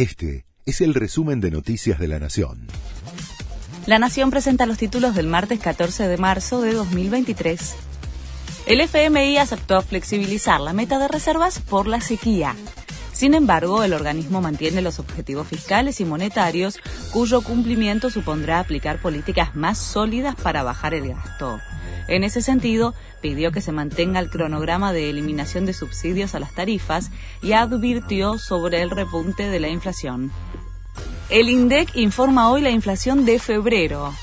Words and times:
Este 0.00 0.46
es 0.64 0.80
el 0.80 0.94
resumen 0.94 1.42
de 1.42 1.50
Noticias 1.50 1.98
de 1.98 2.08
la 2.08 2.18
Nación. 2.18 2.68
La 3.84 3.98
Nación 3.98 4.30
presenta 4.30 4.64
los 4.64 4.78
títulos 4.78 5.14
del 5.14 5.26
martes 5.26 5.60
14 5.60 6.08
de 6.08 6.16
marzo 6.16 6.62
de 6.62 6.72
2023. 6.72 7.74
El 8.64 8.80
FMI 8.80 9.36
aceptó 9.36 9.82
flexibilizar 9.82 10.58
la 10.58 10.72
meta 10.72 10.98
de 10.98 11.06
reservas 11.06 11.58
por 11.60 11.86
la 11.86 12.00
sequía. 12.00 12.56
Sin 13.20 13.34
embargo, 13.34 13.82
el 13.82 13.92
organismo 13.92 14.40
mantiene 14.40 14.80
los 14.80 14.98
objetivos 14.98 15.46
fiscales 15.46 16.00
y 16.00 16.06
monetarios, 16.06 16.78
cuyo 17.12 17.42
cumplimiento 17.42 18.08
supondrá 18.08 18.60
aplicar 18.60 18.98
políticas 18.98 19.54
más 19.54 19.76
sólidas 19.76 20.36
para 20.36 20.62
bajar 20.62 20.94
el 20.94 21.08
gasto. 21.08 21.60
En 22.08 22.24
ese 22.24 22.40
sentido, 22.40 22.94
pidió 23.20 23.52
que 23.52 23.60
se 23.60 23.72
mantenga 23.72 24.20
el 24.20 24.30
cronograma 24.30 24.94
de 24.94 25.10
eliminación 25.10 25.66
de 25.66 25.74
subsidios 25.74 26.34
a 26.34 26.40
las 26.40 26.54
tarifas 26.54 27.10
y 27.42 27.52
advirtió 27.52 28.38
sobre 28.38 28.80
el 28.80 28.88
repunte 28.88 29.50
de 29.50 29.60
la 29.60 29.68
inflación. 29.68 30.32
El 31.28 31.50
INDEC 31.50 31.96
informa 31.96 32.50
hoy 32.50 32.62
la 32.62 32.70
inflación 32.70 33.26
de 33.26 33.38
febrero. 33.38 34.14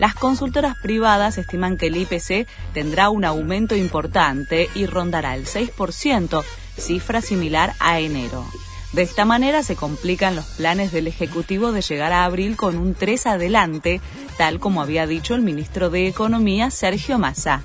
Las 0.00 0.16
consultoras 0.16 0.74
privadas 0.82 1.38
estiman 1.38 1.76
que 1.76 1.86
el 1.86 1.96
IPC 1.96 2.48
tendrá 2.74 3.08
un 3.08 3.24
aumento 3.24 3.76
importante 3.76 4.68
y 4.74 4.86
rondará 4.86 5.36
el 5.36 5.46
6%, 5.46 6.42
cifra 6.76 7.20
similar 7.20 7.74
a 7.78 8.00
enero. 8.00 8.44
De 8.92 9.02
esta 9.02 9.24
manera 9.24 9.62
se 9.62 9.74
complican 9.74 10.36
los 10.36 10.44
planes 10.44 10.92
del 10.92 11.06
Ejecutivo 11.06 11.72
de 11.72 11.80
llegar 11.80 12.12
a 12.12 12.24
abril 12.24 12.56
con 12.56 12.76
un 12.76 12.94
3 12.94 13.26
adelante, 13.26 14.02
tal 14.36 14.60
como 14.60 14.82
había 14.82 15.06
dicho 15.06 15.34
el 15.34 15.40
ministro 15.40 15.88
de 15.88 16.06
Economía 16.06 16.70
Sergio 16.70 17.18
Massa. 17.18 17.62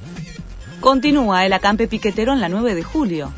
Continúa 0.80 1.46
el 1.46 1.52
acampe 1.52 1.88
piquetero 1.88 2.32
en 2.32 2.40
la 2.40 2.48
9 2.48 2.76
de 2.76 2.84
julio. 2.84 3.34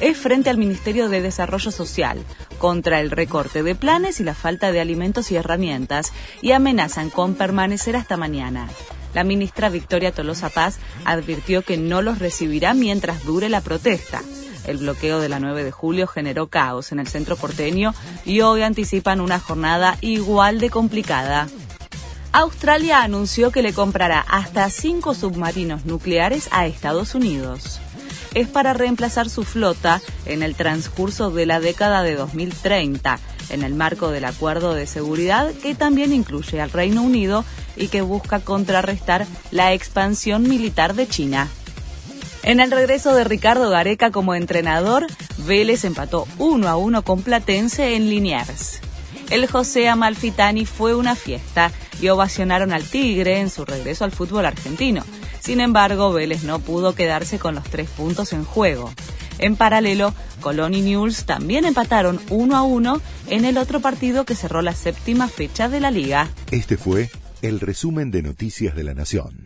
Es 0.00 0.16
frente 0.16 0.48
al 0.48 0.56
Ministerio 0.56 1.08
de 1.08 1.20
Desarrollo 1.20 1.70
Social, 1.70 2.24
contra 2.58 3.00
el 3.00 3.10
recorte 3.10 3.62
de 3.62 3.74
planes 3.74 4.20
y 4.20 4.24
la 4.24 4.34
falta 4.34 4.72
de 4.72 4.80
alimentos 4.80 5.30
y 5.30 5.36
herramientas, 5.36 6.12
y 6.40 6.52
amenazan 6.52 7.10
con 7.10 7.34
permanecer 7.34 7.94
hasta 7.94 8.16
mañana. 8.16 8.68
La 9.12 9.22
ministra 9.22 9.68
Victoria 9.68 10.12
Tolosa 10.12 10.48
Paz 10.48 10.78
advirtió 11.04 11.62
que 11.62 11.76
no 11.76 12.00
los 12.00 12.20
recibirá 12.20 12.74
mientras 12.74 13.24
dure 13.24 13.48
la 13.48 13.60
protesta. 13.60 14.22
El 14.66 14.78
bloqueo 14.78 15.20
de 15.20 15.28
la 15.28 15.40
9 15.40 15.64
de 15.64 15.70
julio 15.70 16.06
generó 16.06 16.48
caos 16.48 16.92
en 16.92 16.98
el 16.98 17.08
centro 17.08 17.36
porteño 17.36 17.94
y 18.24 18.40
hoy 18.40 18.62
anticipan 18.62 19.20
una 19.20 19.38
jornada 19.38 19.98
igual 20.00 20.60
de 20.60 20.70
complicada. 20.70 21.48
Australia 22.32 23.02
anunció 23.02 23.52
que 23.52 23.62
le 23.62 23.72
comprará 23.72 24.20
hasta 24.20 24.68
cinco 24.68 25.14
submarinos 25.14 25.84
nucleares 25.84 26.48
a 26.50 26.66
Estados 26.66 27.14
Unidos. 27.14 27.80
Es 28.34 28.48
para 28.48 28.72
reemplazar 28.72 29.30
su 29.30 29.44
flota 29.44 30.02
en 30.26 30.42
el 30.42 30.56
transcurso 30.56 31.30
de 31.30 31.46
la 31.46 31.60
década 31.60 32.02
de 32.02 32.16
2030, 32.16 33.20
en 33.50 33.62
el 33.62 33.74
marco 33.74 34.10
del 34.10 34.24
acuerdo 34.24 34.74
de 34.74 34.88
seguridad 34.88 35.52
que 35.62 35.76
también 35.76 36.12
incluye 36.12 36.60
al 36.60 36.72
Reino 36.72 37.02
Unido 37.02 37.44
y 37.76 37.86
que 37.86 38.02
busca 38.02 38.40
contrarrestar 38.40 39.26
la 39.52 39.72
expansión 39.72 40.42
militar 40.42 40.94
de 40.94 41.06
China. 41.06 41.48
En 42.44 42.60
el 42.60 42.70
regreso 42.70 43.14
de 43.14 43.24
Ricardo 43.24 43.70
Gareca 43.70 44.10
como 44.10 44.34
entrenador, 44.34 45.06
Vélez 45.38 45.84
empató 45.86 46.28
1 46.38 46.68
a 46.68 46.76
1 46.76 47.02
con 47.02 47.22
Platense 47.22 47.96
en 47.96 48.10
Liniers. 48.10 48.80
El 49.30 49.46
José 49.46 49.88
Amalfitani 49.88 50.66
fue 50.66 50.94
una 50.94 51.16
fiesta 51.16 51.72
y 52.02 52.08
ovacionaron 52.08 52.74
al 52.74 52.84
Tigre 52.84 53.40
en 53.40 53.48
su 53.48 53.64
regreso 53.64 54.04
al 54.04 54.12
fútbol 54.12 54.44
argentino. 54.44 55.04
Sin 55.40 55.58
embargo, 55.58 56.12
Vélez 56.12 56.42
no 56.44 56.58
pudo 56.58 56.94
quedarse 56.94 57.38
con 57.38 57.54
los 57.54 57.64
tres 57.64 57.88
puntos 57.88 58.34
en 58.34 58.44
juego. 58.44 58.92
En 59.38 59.56
paralelo, 59.56 60.12
Colón 60.42 60.74
y 60.74 60.82
Newell's 60.82 61.24
también 61.24 61.64
empataron 61.64 62.20
1 62.28 62.56
a 62.56 62.62
1 62.62 63.00
en 63.30 63.46
el 63.46 63.56
otro 63.56 63.80
partido 63.80 64.26
que 64.26 64.34
cerró 64.34 64.60
la 64.60 64.74
séptima 64.74 65.28
fecha 65.28 65.70
de 65.70 65.80
la 65.80 65.90
liga. 65.90 66.28
Este 66.50 66.76
fue 66.76 67.10
el 67.40 67.60
resumen 67.60 68.10
de 68.10 68.22
Noticias 68.22 68.76
de 68.76 68.84
la 68.84 68.92
Nación. 68.92 69.43